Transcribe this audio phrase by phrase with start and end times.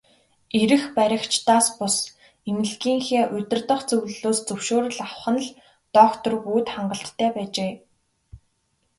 [0.61, 1.95] Эрх баригчдаас бус,
[2.49, 5.47] эмнэлгийнхээ удирдах зөвлөлөөс зөвшөөрөл авах нь л
[5.97, 7.71] доктор Вүд хангалттай байжээ.